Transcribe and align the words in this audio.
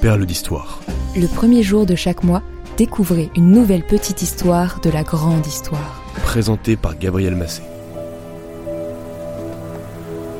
perles 0.00 0.26
d'histoire. 0.26 0.80
Le 1.16 1.26
premier 1.26 1.62
jour 1.62 1.84
de 1.84 1.94
chaque 1.94 2.22
mois, 2.22 2.42
découvrez 2.76 3.30
une 3.36 3.50
nouvelle 3.50 3.84
petite 3.84 4.22
histoire 4.22 4.80
de 4.80 4.90
la 4.90 5.02
grande 5.02 5.46
histoire. 5.46 6.02
Présentée 6.22 6.76
par 6.76 6.96
Gabriel 6.96 7.34
Massé. 7.34 7.62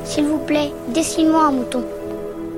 S'il 0.05 0.25
vous 0.25 0.39
plaît, 0.39 0.71
dessine-moi 0.93 1.47
un 1.47 1.51
mouton. 1.51 1.83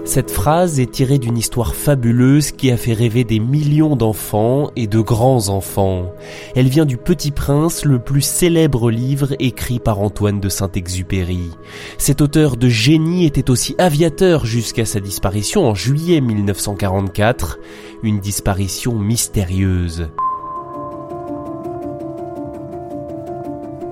Cette 0.03 0.31
phrase 0.31 0.79
est 0.79 0.91
tirée 0.91 1.19
d'une 1.19 1.37
histoire 1.37 1.75
fabuleuse 1.75 2.51
qui 2.51 2.71
a 2.71 2.77
fait 2.77 2.93
rêver 2.93 3.23
des 3.23 3.39
millions 3.39 3.95
d'enfants 3.95 4.71
et 4.75 4.87
de 4.87 4.99
grands-enfants. 4.99 6.11
Elle 6.55 6.69
vient 6.69 6.85
du 6.87 6.97
Petit 6.97 7.29
Prince, 7.29 7.85
le 7.85 7.99
plus 7.99 8.21
célèbre 8.21 8.89
livre 8.89 9.35
écrit 9.39 9.79
par 9.79 9.99
Antoine 9.99 10.39
de 10.39 10.49
Saint-Exupéry. 10.49 11.51
Cet 11.99 12.21
auteur 12.21 12.57
de 12.57 12.67
génie 12.67 13.25
était 13.25 13.51
aussi 13.51 13.75
aviateur 13.77 14.45
jusqu'à 14.45 14.85
sa 14.85 14.99
disparition 14.99 15.65
en 15.65 15.75
juillet 15.75 16.19
1944, 16.19 17.59
une 18.01 18.19
disparition 18.19 18.97
mystérieuse. 18.97 20.09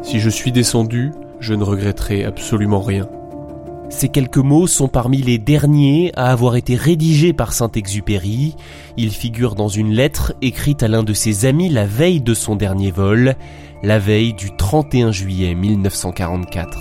Si 0.01 0.19
je 0.19 0.29
suis 0.29 0.51
descendu, 0.51 1.11
je 1.39 1.53
ne 1.53 1.63
regretterai 1.63 2.25
absolument 2.25 2.81
rien. 2.81 3.07
Ces 3.89 4.07
quelques 4.07 4.37
mots 4.37 4.67
sont 4.67 4.87
parmi 4.87 5.21
les 5.21 5.39
derniers 5.39 6.11
à 6.15 6.31
avoir 6.31 6.55
été 6.55 6.75
rédigés 6.75 7.33
par 7.33 7.53
Saint-Exupéry. 7.53 8.55
Ils 8.97 9.11
figurent 9.11 9.55
dans 9.55 9.67
une 9.67 9.91
lettre 9.91 10.33
écrite 10.41 10.83
à 10.83 10.87
l'un 10.87 11.03
de 11.03 11.13
ses 11.13 11.45
amis 11.45 11.69
la 11.69 11.85
veille 11.85 12.21
de 12.21 12.35
son 12.35 12.55
dernier 12.55 12.91
vol, 12.91 13.35
la 13.81 13.97
veille 13.97 14.33
du 14.33 14.55
31 14.55 15.11
juillet 15.11 15.55
1944. 15.55 16.77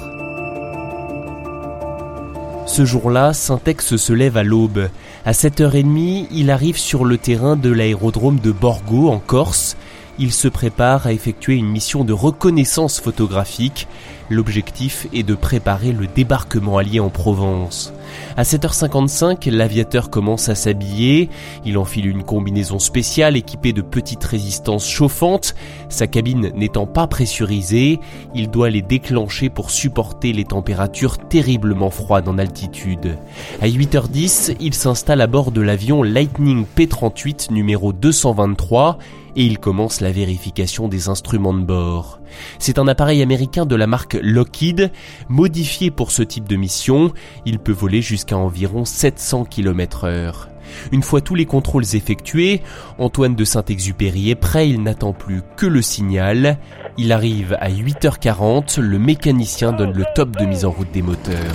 Ce 2.67 2.85
jour-là, 2.85 3.33
Saint-Ex 3.33 3.97
se 3.97 4.13
lève 4.13 4.37
à 4.37 4.43
l'aube. 4.43 4.91
À 5.25 5.33
7h30, 5.33 6.27
il 6.31 6.51
arrive 6.51 6.77
sur 6.77 7.07
le 7.07 7.17
terrain 7.17 7.57
de 7.57 7.71
l'aérodrome 7.71 8.39
de 8.39 8.53
Borgo 8.53 9.09
en 9.09 9.19
Corse 9.19 9.77
il 10.19 10.33
se 10.33 10.49
prépare 10.49 11.07
à 11.07 11.13
effectuer 11.13 11.55
une 11.55 11.69
mission 11.69 12.05
de 12.05 12.13
reconnaissance 12.13 13.01
photographique. 13.01 13.87
L'objectif 14.31 15.07
est 15.13 15.23
de 15.23 15.35
préparer 15.35 15.93
le 15.93 16.07
débarquement 16.07 16.79
allié 16.79 17.01
en 17.01 17.11
Provence. 17.11 17.93
À 18.37 18.43
7h55, 18.43 19.51
l'aviateur 19.51 20.11
commence 20.11 20.49
à 20.49 20.55
s'habiller. 20.55 21.29
Il 21.65 21.79
enfile 21.79 22.07
une 22.07 22.23
combinaison 22.23 22.79
spéciale 22.79 23.37
équipée 23.37 23.73
de 23.73 23.83
petites 23.83 24.25
résistances 24.25 24.89
chauffantes. 24.89 25.55
Sa 25.89 26.07
cabine 26.07 26.53
n'étant 26.55 26.87
pas 26.87 27.07
pressurisée, 27.07 28.01
il 28.35 28.51
doit 28.51 28.71
les 28.71 28.83
déclencher 28.83 29.49
pour 29.51 29.71
supporter 29.71 30.33
les 30.33 30.45
températures 30.45 31.19
terriblement 31.19 31.91
froides 31.91 32.29
en 32.29 32.39
altitude. 32.39 33.19
À 33.61 33.69
8h10, 33.69 34.57
il 34.61 34.75
s'installe 34.75 35.21
à 35.21 35.27
bord 35.27 35.51
de 35.51 35.61
l'avion 35.61 36.03
Lightning 36.03 36.65
P-38 36.65 37.53
numéro 37.53 37.93
223 37.93 38.99
et 39.37 39.45
il 39.45 39.59
commence 39.59 40.01
la 40.01 40.11
vérification 40.11 40.89
des 40.89 41.09
instruments 41.09 41.55
de 41.55 41.65
bord. 41.65 42.21
C'est 42.59 42.79
un 42.79 42.89
appareil 42.89 43.23
américain 43.23 43.67
de 43.67 43.77
la 43.77 43.87
marque 43.87 44.19
Lockheed, 44.21 44.91
modifié 45.29 45.91
pour 45.91 46.11
ce 46.11 46.23
type 46.23 46.49
de 46.49 46.57
mission, 46.57 47.13
il 47.47 47.59
peut 47.59 47.73
voler 47.73 47.98
jusqu'à 48.03 48.37
environ 48.37 48.85
700 48.85 49.45
km 49.45 50.05
heure. 50.05 50.49
Une 50.93 51.03
fois 51.03 51.21
tous 51.21 51.35
les 51.35 51.47
contrôles 51.47 51.95
effectués, 51.95 52.63
Antoine 52.99 53.35
de 53.35 53.45
Saint-Exupéry 53.45 54.31
est 54.31 54.35
prêt, 54.35 54.69
il 54.69 54.83
n'attend 54.83 55.13
plus 55.13 55.43
que 55.57 55.67
le 55.67 55.83
signal. 55.83 56.59
Il 56.97 57.13
arrive 57.13 57.57
à 57.61 57.71
8h40, 57.71 58.81
le 58.81 58.99
mécanicien 58.99 59.73
donne 59.73 59.93
le 59.93 60.05
top 60.15 60.37
de 60.37 60.45
mise 60.45 60.65
en 60.65 60.71
route 60.71 60.91
des 60.93 61.03
moteurs. 61.03 61.55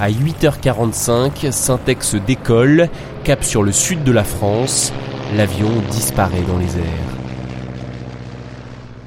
À 0.00 0.10
8h45, 0.10 1.50
Saint-Ex 1.50 2.16
décolle, 2.16 2.88
cap 3.22 3.44
sur 3.44 3.62
le 3.62 3.72
sud 3.72 4.02
de 4.04 4.12
la 4.12 4.24
France, 4.24 4.92
l'avion 5.36 5.70
disparaît 5.90 6.42
dans 6.48 6.58
les 6.58 6.76
airs. 6.76 7.13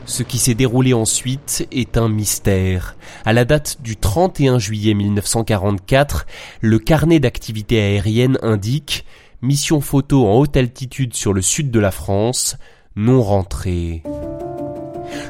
Ce 0.08 0.24
qui 0.24 0.38
s'est 0.38 0.56
déroulé 0.56 0.94
ensuite 0.94 1.68
est 1.70 1.98
un 1.98 2.08
mystère. 2.08 2.96
À 3.26 3.34
la 3.34 3.44
date 3.44 3.82
du 3.82 3.98
31 3.98 4.58
juillet 4.58 4.94
1944, 4.94 6.26
le 6.62 6.80
carnet 6.80 7.20
d'activité 7.20 7.82
aérienne 7.82 8.40
indique 8.42 9.06
mission 9.42 9.82
photo 9.82 10.26
en 10.26 10.38
haute 10.38 10.56
altitude 10.56 11.14
sur 11.14 11.34
le 11.34 11.42
sud 11.42 11.72
de 11.72 11.80
la 11.80 11.92
France, 11.92 12.56
non 12.96 13.22
rentrée. 13.22 14.02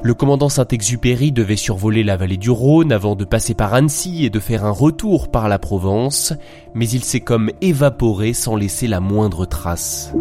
Le 0.03 0.13
commandant 0.13 0.47
Saint-Exupéry 0.47 1.31
devait 1.31 1.55
survoler 1.55 2.03
la 2.03 2.15
vallée 2.15 2.37
du 2.37 2.51
Rhône 2.51 2.91
avant 2.91 3.15
de 3.15 3.25
passer 3.25 3.55
par 3.55 3.73
Annecy 3.73 4.25
et 4.25 4.29
de 4.29 4.39
faire 4.39 4.63
un 4.63 4.71
retour 4.71 5.31
par 5.31 5.49
la 5.49 5.57
Provence, 5.57 6.33
mais 6.75 6.87
il 6.87 7.03
s'est 7.03 7.19
comme 7.19 7.49
évaporé 7.61 8.33
sans 8.33 8.55
laisser 8.55 8.85
la 8.87 8.99
moindre 8.99 9.47
trace. 9.47 10.13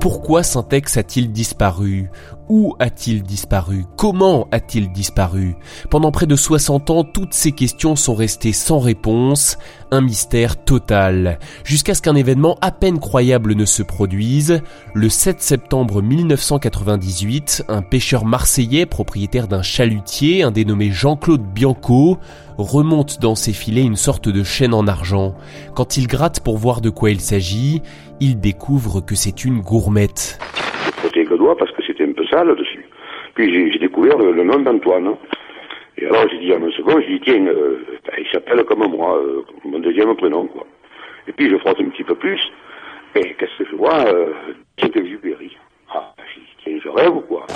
Pourquoi 0.00 0.44
Saint-Ex 0.44 0.96
a-t-il 0.96 1.32
disparu? 1.32 2.10
Où 2.48 2.74
a-t-il 2.78 3.22
disparu? 3.24 3.84
Comment 3.98 4.48
a-t-il 4.52 4.90
disparu? 4.90 5.56
Pendant 5.90 6.10
près 6.10 6.24
de 6.24 6.34
60 6.34 6.88
ans, 6.88 7.04
toutes 7.04 7.34
ces 7.34 7.52
questions 7.52 7.94
sont 7.94 8.14
restées 8.14 8.54
sans 8.54 8.78
réponse, 8.78 9.58
un 9.90 10.00
mystère 10.00 10.56
total, 10.64 11.38
jusqu'à 11.62 11.92
ce 11.92 12.00
qu'un 12.00 12.14
événement 12.14 12.56
à 12.62 12.70
peine 12.70 13.00
croyable 13.00 13.54
ne 13.54 13.66
se 13.66 13.82
produise. 13.82 14.62
Le 14.94 15.10
7 15.10 15.42
septembre 15.42 16.00
1998, 16.00 17.64
un 17.68 17.82
pêcheur 17.82 18.24
marseillais, 18.24 18.86
propriétaire 18.86 19.46
d'un 19.46 19.62
chalutier, 19.62 20.42
un 20.42 20.50
dénommé 20.50 20.90
Jean-Claude 20.90 21.42
Bianco, 21.42 22.16
remonte 22.56 23.20
dans 23.20 23.34
ses 23.34 23.52
filets 23.52 23.82
une 23.82 23.96
sorte 23.96 24.30
de 24.30 24.42
chaîne 24.42 24.72
en 24.72 24.86
argent. 24.86 25.34
Quand 25.74 25.98
il 25.98 26.06
gratte 26.06 26.40
pour 26.40 26.56
voir 26.56 26.80
de 26.80 26.88
quoi 26.88 27.10
il 27.10 27.20
s'agit, 27.20 27.82
il 28.20 28.40
découvre 28.40 29.02
que 29.02 29.14
c'est 29.14 29.44
une 29.44 29.60
gourmette. 29.60 30.38
Un 32.08 32.12
peu 32.12 32.26
sale 32.26 32.54
dessus. 32.56 32.84
Puis 33.34 33.72
j'ai 33.72 33.78
découvert 33.78 34.18
le, 34.18 34.42
nom 34.42 34.60
d'Antoine. 34.60 35.14
Et 35.96 36.06
alors 36.06 36.28
j'ai 36.30 36.38
dit 36.38 36.52
à 36.52 36.58
mon 36.58 36.70
second, 36.72 37.00
j'ai 37.00 37.18
dit 37.18 37.20
tiens, 37.24 37.46
euh, 37.46 37.78
il 38.18 38.26
s'appelle 38.32 38.64
comme 38.64 38.86
moi, 38.88 39.18
euh, 39.18 39.42
mon 39.64 39.78
deuxième 39.80 40.14
prénom 40.16 40.46
quoi. 40.46 40.66
Et 41.26 41.32
puis 41.32 41.50
je 41.50 41.56
frotte 41.58 41.80
un 41.80 41.88
petit 41.88 42.04
peu 42.04 42.14
plus, 42.14 42.40
et 43.14 43.34
qu'est-ce 43.34 43.62
que 43.62 43.70
je 43.70 43.76
vois 43.76 44.06
euh, 44.06 44.32
Saint-Exupéry. 44.80 45.56
Ah, 45.92 46.14
j'ai 46.34 46.40
dit 46.40 46.56
tiens, 46.62 46.78
je 46.84 46.88
rêve 46.88 47.16
ou 47.16 47.20
quoi 47.20 47.46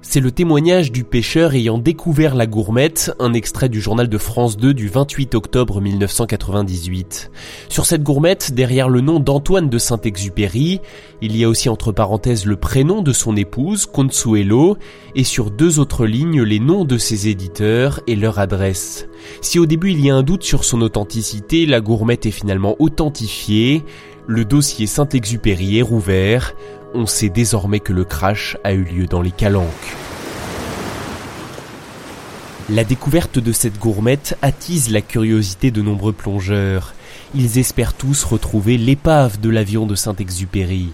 c'est 0.00 0.20
le 0.20 0.30
témoignage 0.30 0.92
du 0.92 1.02
pêcheur 1.02 1.54
ayant 1.54 1.76
découvert 1.76 2.36
la 2.36 2.46
gourmette, 2.46 3.12
un 3.18 3.32
extrait 3.34 3.68
du 3.68 3.80
journal 3.80 4.08
de 4.08 4.18
France 4.18 4.56
2 4.56 4.72
du 4.72 4.88
28 4.88 5.34
octobre 5.34 5.80
1998. 5.80 7.30
Sur 7.68 7.84
cette 7.84 8.04
gourmette, 8.04 8.52
derrière 8.52 8.88
le 8.88 9.00
nom 9.00 9.18
d'Antoine 9.18 9.68
de 9.68 9.78
Saint-Exupéry, 9.78 10.80
il 11.20 11.36
y 11.36 11.42
a 11.42 11.48
aussi 11.48 11.68
entre 11.68 11.90
parenthèses 11.90 12.46
le 12.46 12.56
prénom 12.56 13.02
de 13.02 13.12
son 13.12 13.36
épouse, 13.36 13.86
Consuelo, 13.86 14.76
et 15.16 15.24
sur 15.24 15.50
deux 15.50 15.80
autres 15.80 16.06
lignes 16.06 16.42
les 16.42 16.60
noms 16.60 16.84
de 16.84 16.96
ses 16.96 17.28
éditeurs 17.28 18.00
et 18.06 18.14
leur 18.14 18.38
adresse. 18.38 19.08
Si 19.40 19.58
au 19.58 19.66
début 19.66 19.90
il 19.90 20.04
y 20.04 20.10
a 20.10 20.14
un 20.14 20.22
doute 20.22 20.44
sur 20.44 20.64
son 20.64 20.80
authenticité, 20.80 21.66
la 21.66 21.80
gourmette 21.80 22.24
est 22.24 22.30
finalement 22.30 22.76
authentifiée, 22.78 23.82
le 24.28 24.44
dossier 24.44 24.86
Saint-Exupéry 24.86 25.78
est 25.78 25.82
rouvert, 25.82 26.54
on 26.94 27.06
sait 27.06 27.28
désormais 27.28 27.80
que 27.80 27.92
le 27.92 28.04
crash 28.04 28.56
a 28.64 28.72
eu 28.72 28.82
lieu 28.82 29.06
dans 29.06 29.22
les 29.22 29.30
Calanques. 29.30 29.96
La 32.70 32.84
découverte 32.84 33.38
de 33.38 33.52
cette 33.52 33.78
gourmette 33.78 34.36
attise 34.42 34.90
la 34.90 35.00
curiosité 35.00 35.70
de 35.70 35.80
nombreux 35.80 36.12
plongeurs. 36.12 36.92
Ils 37.34 37.58
espèrent 37.58 37.94
tous 37.94 38.24
retrouver 38.24 38.76
l'épave 38.76 39.40
de 39.40 39.48
l'avion 39.48 39.86
de 39.86 39.94
Saint-Exupéry. 39.94 40.90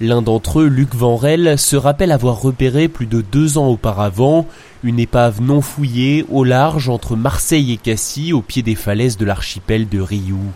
L'un 0.00 0.22
d'entre 0.22 0.60
eux, 0.60 0.66
Luc 0.66 0.94
Vanrel, 0.94 1.58
se 1.58 1.76
rappelle 1.76 2.12
avoir 2.12 2.40
repéré 2.42 2.88
plus 2.88 3.06
de 3.06 3.22
deux 3.22 3.58
ans 3.58 3.68
auparavant 3.68 4.46
une 4.82 4.98
épave 4.98 5.40
non 5.40 5.62
fouillée 5.62 6.26
au 6.30 6.44
large 6.44 6.90
entre 6.90 7.16
Marseille 7.16 7.72
et 7.72 7.78
Cassis 7.78 8.34
au 8.34 8.42
pied 8.42 8.62
des 8.62 8.74
falaises 8.74 9.16
de 9.16 9.24
l'archipel 9.24 9.88
de 9.88 10.00
Riou. 10.00 10.52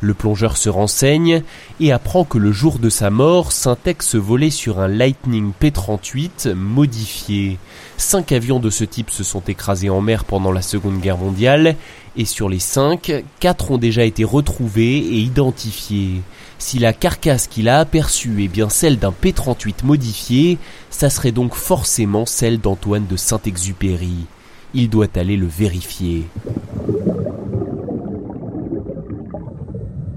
Le 0.00 0.14
plongeur 0.14 0.56
se 0.56 0.68
renseigne 0.68 1.42
et 1.80 1.90
apprend 1.90 2.24
que 2.24 2.38
le 2.38 2.52
jour 2.52 2.78
de 2.78 2.88
sa 2.88 3.10
mort, 3.10 3.50
Syntex 3.50 4.14
volait 4.14 4.50
sur 4.50 4.78
un 4.78 4.86
Lightning 4.86 5.52
P-38 5.58 6.54
modifié. 6.54 7.58
Cinq 7.96 8.30
avions 8.30 8.60
de 8.60 8.70
ce 8.70 8.84
type 8.84 9.10
se 9.10 9.24
sont 9.24 9.42
écrasés 9.48 9.90
en 9.90 10.00
mer 10.00 10.24
pendant 10.24 10.52
la 10.52 10.62
Seconde 10.62 11.00
Guerre 11.00 11.18
mondiale 11.18 11.74
et 12.16 12.24
sur 12.24 12.48
les 12.48 12.60
cinq, 12.60 13.12
quatre 13.40 13.72
ont 13.72 13.78
déjà 13.78 14.04
été 14.04 14.22
retrouvés 14.22 14.98
et 14.98 15.18
identifiés. 15.18 16.22
Si 16.58 16.78
la 16.78 16.92
carcasse 16.92 17.48
qu'il 17.48 17.68
a 17.68 17.78
aperçue 17.78 18.44
est 18.44 18.48
bien 18.48 18.68
celle 18.68 18.98
d'un 18.98 19.12
P-38 19.12 19.84
modifié, 19.84 20.58
ça 20.90 21.10
serait 21.10 21.32
donc 21.32 21.54
forcément 21.54 22.26
celle 22.26 22.60
d'Antoine 22.60 23.06
de 23.06 23.16
Saint-Exupéry. 23.16 24.26
Il 24.74 24.90
doit 24.90 25.06
aller 25.16 25.36
le 25.36 25.46
vérifier. 25.46 26.26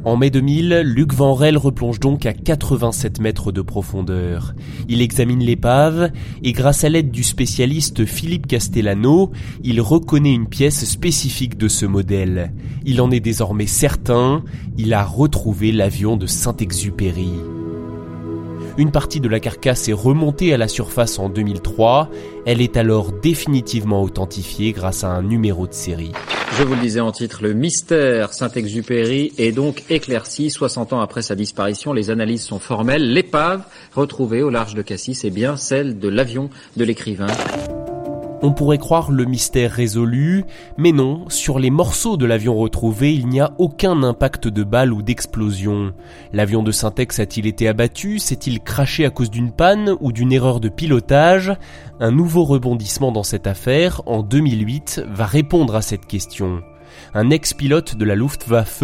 En 0.03 0.17
mai 0.17 0.31
2000, 0.31 0.81
Luc 0.83 1.13
Vanrel 1.13 1.57
replonge 1.57 1.99
donc 1.99 2.25
à 2.25 2.33
87 2.33 3.19
mètres 3.19 3.51
de 3.51 3.61
profondeur. 3.61 4.55
Il 4.89 4.99
examine 4.99 5.43
l'épave 5.43 6.11
et 6.43 6.53
grâce 6.53 6.83
à 6.83 6.89
l'aide 6.89 7.11
du 7.11 7.21
spécialiste 7.21 8.05
Philippe 8.05 8.47
Castellano, 8.47 9.31
il 9.63 9.79
reconnaît 9.79 10.33
une 10.33 10.47
pièce 10.47 10.85
spécifique 10.85 11.55
de 11.55 11.67
ce 11.67 11.85
modèle. 11.85 12.51
Il 12.83 12.99
en 12.99 13.11
est 13.11 13.19
désormais 13.19 13.67
certain, 13.67 14.43
il 14.75 14.95
a 14.95 15.03
retrouvé 15.03 15.71
l'avion 15.71 16.17
de 16.17 16.25
Saint-Exupéry. 16.25 17.33
Une 18.81 18.89
partie 18.89 19.19
de 19.19 19.29
la 19.29 19.39
carcasse 19.39 19.89
est 19.89 19.93
remontée 19.93 20.55
à 20.55 20.57
la 20.57 20.67
surface 20.67 21.19
en 21.19 21.29
2003. 21.29 22.09
Elle 22.47 22.61
est 22.61 22.77
alors 22.77 23.11
définitivement 23.11 24.01
authentifiée 24.01 24.71
grâce 24.71 25.03
à 25.03 25.09
un 25.09 25.21
numéro 25.21 25.67
de 25.67 25.73
série. 25.73 26.13
Je 26.57 26.63
vous 26.63 26.73
le 26.73 26.81
disais 26.81 26.99
en 26.99 27.11
titre, 27.11 27.43
le 27.43 27.53
mystère 27.53 28.33
Saint-Exupéry 28.33 29.33
est 29.37 29.51
donc 29.51 29.83
éclairci. 29.91 30.49
60 30.49 30.93
ans 30.93 30.99
après 30.99 31.21
sa 31.21 31.35
disparition, 31.35 31.93
les 31.93 32.09
analyses 32.09 32.41
sont 32.41 32.57
formelles. 32.57 33.13
L'épave 33.13 33.61
retrouvée 33.93 34.41
au 34.41 34.49
large 34.49 34.73
de 34.73 34.81
Cassis 34.81 35.25
est 35.25 35.29
bien 35.29 35.57
celle 35.57 35.99
de 35.99 36.09
l'avion 36.09 36.49
de 36.75 36.83
l'écrivain. 36.83 37.27
On 38.43 38.53
pourrait 38.53 38.79
croire 38.79 39.11
le 39.11 39.25
mystère 39.25 39.71
résolu, 39.71 40.45
mais 40.75 40.91
non, 40.91 41.25
sur 41.29 41.59
les 41.59 41.69
morceaux 41.69 42.17
de 42.17 42.25
l'avion 42.25 42.55
retrouvé, 42.55 43.13
il 43.13 43.27
n'y 43.27 43.39
a 43.39 43.51
aucun 43.59 44.01
impact 44.01 44.47
de 44.47 44.63
balle 44.63 44.93
ou 44.93 45.03
d'explosion. 45.03 45.93
L'avion 46.33 46.63
de 46.63 46.71
Syntex 46.71 47.19
a-t-il 47.19 47.45
été 47.45 47.67
abattu 47.67 48.17
S'est-il 48.17 48.59
craché 48.59 49.05
à 49.05 49.11
cause 49.11 49.29
d'une 49.29 49.51
panne 49.51 49.95
ou 49.99 50.11
d'une 50.11 50.33
erreur 50.33 50.59
de 50.59 50.69
pilotage? 50.69 51.53
Un 51.99 52.09
nouveau 52.09 52.43
rebondissement 52.43 53.11
dans 53.11 53.21
cette 53.21 53.45
affaire, 53.45 54.01
en 54.07 54.23
2008, 54.23 55.03
va 55.07 55.27
répondre 55.27 55.75
à 55.75 55.83
cette 55.83 56.07
question. 56.07 56.63
Un 57.13 57.29
ex-pilote 57.29 57.95
de 57.95 58.05
la 58.05 58.15
Luftwaffe 58.15 58.83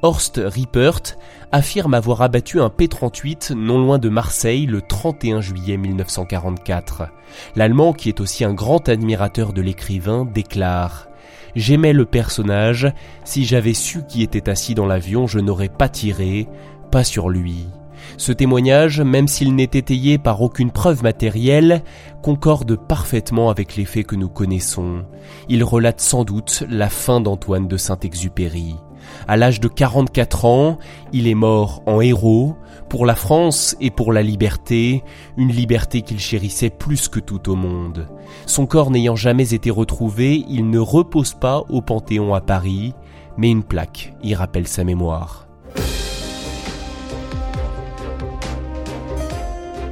Horst 0.00 0.40
Riepert 0.44 1.18
affirme 1.50 1.94
avoir 1.94 2.22
abattu 2.22 2.60
un 2.60 2.70
P-38 2.70 3.52
non 3.54 3.78
loin 3.78 3.98
de 3.98 4.08
Marseille 4.08 4.64
le 4.64 4.80
31 4.80 5.40
juillet 5.40 5.76
1944. 5.76 7.08
L'Allemand, 7.56 7.92
qui 7.92 8.08
est 8.08 8.20
aussi 8.20 8.44
un 8.44 8.54
grand 8.54 8.88
admirateur 8.88 9.52
de 9.52 9.60
l'écrivain, 9.60 10.24
déclare 10.24 11.08
J'aimais 11.56 11.92
le 11.92 12.04
personnage, 12.04 12.92
si 13.24 13.44
j'avais 13.44 13.74
su 13.74 14.04
qui 14.06 14.22
était 14.22 14.48
assis 14.48 14.74
dans 14.76 14.86
l'avion, 14.86 15.26
je 15.26 15.40
n'aurais 15.40 15.68
pas 15.68 15.88
tiré, 15.88 16.46
pas 16.92 17.02
sur 17.02 17.28
lui. 17.28 17.66
Ce 18.16 18.30
témoignage, 18.30 19.00
même 19.00 19.26
s'il 19.26 19.54
n'est 19.56 19.64
étayé 19.64 20.18
par 20.18 20.40
aucune 20.42 20.70
preuve 20.70 21.02
matérielle, 21.02 21.82
concorde 22.22 22.76
parfaitement 22.76 23.50
avec 23.50 23.74
les 23.74 23.84
faits 23.84 24.06
que 24.06 24.16
nous 24.16 24.28
connaissons. 24.28 25.04
Il 25.48 25.64
relate 25.64 26.00
sans 26.00 26.22
doute 26.22 26.62
la 26.68 26.88
fin 26.88 27.20
d'Antoine 27.20 27.66
de 27.66 27.76
Saint-Exupéry. 27.76 28.76
À 29.26 29.36
l'âge 29.36 29.60
de 29.60 29.68
44 29.68 30.44
ans, 30.44 30.78
il 31.12 31.26
est 31.26 31.34
mort 31.34 31.82
en 31.86 32.00
héros, 32.00 32.56
pour 32.88 33.06
la 33.06 33.14
France 33.14 33.76
et 33.80 33.90
pour 33.90 34.12
la 34.12 34.22
liberté, 34.22 35.02
une 35.36 35.52
liberté 35.52 36.02
qu'il 36.02 36.18
chérissait 36.18 36.70
plus 36.70 37.08
que 37.08 37.20
tout 37.20 37.50
au 37.50 37.54
monde. 37.54 38.08
Son 38.46 38.66
corps 38.66 38.90
n'ayant 38.90 39.16
jamais 39.16 39.54
été 39.54 39.70
retrouvé, 39.70 40.44
il 40.48 40.70
ne 40.70 40.78
repose 40.78 41.34
pas 41.34 41.64
au 41.68 41.82
Panthéon 41.82 42.34
à 42.34 42.40
Paris, 42.40 42.94
mais 43.36 43.50
une 43.50 43.62
plaque 43.62 44.14
y 44.22 44.34
rappelle 44.34 44.68
sa 44.68 44.84
mémoire. 44.84 45.47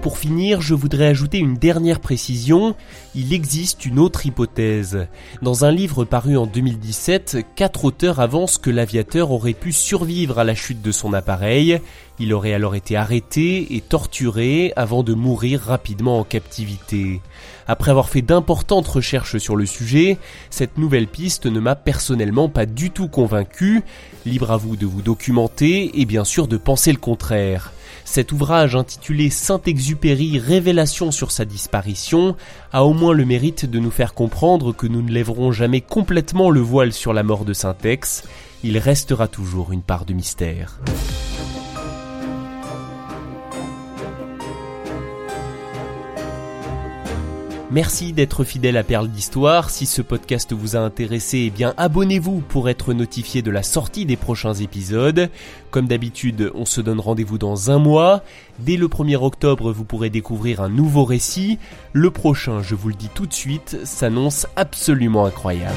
Pour 0.03 0.19
finir, 0.19 0.61
je 0.61 0.75
voudrais 0.75 1.07
ajouter 1.07 1.39
une 1.39 1.57
dernière 1.57 2.01
précision. 2.01 2.77
Il 3.15 3.33
existe 3.33 3.85
une 3.85 3.99
autre 3.99 4.25
hypothèse. 4.25 5.09
Dans 5.43 5.65
un 5.65 5.73
livre 5.73 6.05
paru 6.05 6.37
en 6.37 6.47
2017, 6.47 7.39
quatre 7.57 7.85
auteurs 7.85 8.21
avancent 8.21 8.59
que 8.59 8.71
l'aviateur 8.71 9.33
aurait 9.33 9.53
pu 9.53 9.73
survivre 9.73 10.39
à 10.39 10.45
la 10.45 10.55
chute 10.55 10.81
de 10.81 10.93
son 10.93 11.13
appareil. 11.13 11.81
Il 12.19 12.33
aurait 12.33 12.55
alors 12.55 12.77
été 12.77 12.97
arrêté 12.97 13.75
et 13.75 13.81
torturé 13.81 14.73
avant 14.77 15.03
de 15.03 15.13
mourir 15.13 15.61
rapidement 15.61 16.21
en 16.21 16.25
captivité. 16.25 17.21
Après 17.67 17.91
avoir 17.91 18.09
fait 18.09 18.23
d'importantes 18.23 18.89
recherches 18.89 19.39
sur 19.39 19.57
le 19.57 19.67
sujet, 19.67 20.19
cette 20.51 20.79
nouvelle 20.79 21.09
piste 21.09 21.47
ne 21.47 21.61
m'a 21.61 21.75
personnellement 21.75 22.49
pas 22.49 22.67
du 22.67 22.91
tout 22.91 23.09
convaincu. 23.09 23.83
Libre 24.25 24.53
à 24.53 24.57
vous 24.57 24.77
de 24.77 24.87
vous 24.87 25.03
documenter 25.03 26.01
et 26.01 26.05
bien 26.05 26.25
sûr 26.25 26.47
de 26.47 26.57
penser 26.57 26.93
le 26.93 26.99
contraire. 26.99 27.73
Cet 28.05 28.33
ouvrage 28.33 28.77
intitulé 28.77 29.31
Saint-Exupéry 29.31 30.39
Révélation 30.39 31.11
sur 31.11 31.31
sa 31.31 31.45
disparition 31.45 32.37
a 32.73 32.85
au 32.85 32.93
moins 32.93 33.13
le 33.13 33.25
mérite 33.25 33.67
de 33.67 33.79
nous 33.79 33.91
faire 33.91 34.15
comprendre 34.15 34.73
que 34.73 34.87
nous 34.87 35.03
ne 35.03 35.11
lèverons 35.11 35.53
jamais 35.53 35.81
complètement 35.81 36.51
le 36.51 36.61
voile 36.61 36.93
sur 36.93 37.13
la 37.13 37.23
mort 37.23 37.45
de 37.45 37.53
Saint-Ex, 37.53 38.25
il 38.63 38.79
restera 38.79 39.29
toujours 39.29 39.73
une 39.73 39.83
part 39.83 40.05
de 40.05 40.15
mystère. 40.15 40.81
Merci 47.77 48.15
d'être 48.15 48.43
fidèle 48.43 48.79
à 48.79 48.83
Perle 48.83 49.09
d'Histoire. 49.09 49.69
Si 49.69 49.85
ce 49.85 50.01
podcast 50.01 50.55
vous 50.55 50.77
a 50.77 50.79
intéressé, 50.79 51.41
eh 51.41 51.51
bien 51.51 51.75
abonnez-vous 51.77 52.41
pour 52.41 52.71
être 52.71 52.95
notifié 52.95 53.43
de 53.43 53.51
la 53.51 53.63
sortie 53.63 54.07
des 54.07 54.17
prochains 54.17 54.55
épisodes. 54.55 55.29
Comme 55.71 55.87
d'habitude, 55.87 56.51
on 56.55 56.65
se 56.65 56.81
donne 56.81 57.01
rendez-vous 57.01 57.37
dans 57.37 57.71
un 57.71 57.79
mois. 57.79 58.23
Dès 58.61 58.79
le 58.79 58.89
1er 58.89 59.17
octobre, 59.17 59.73
vous 59.73 59.85
pourrez 59.85 60.09
découvrir 60.09 60.63
un 60.63 60.71
nouveau 60.71 61.05
récit. 61.05 61.59
Le 61.93 62.11
prochain, 62.11 62.63
je 62.63 62.75
vous 62.75 62.89
le 62.89 62.95
dis 62.95 63.11
tout 63.15 63.27
de 63.27 63.35
suite, 63.35 63.77
s'annonce 63.85 64.47
absolument 64.57 65.27
incroyable. 65.27 65.77